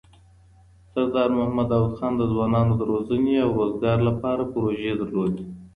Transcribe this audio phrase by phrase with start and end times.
[0.91, 5.45] سردار محمد داود خان د ځوانانو د روزنې او روزګار لپاره پروژې درلودې.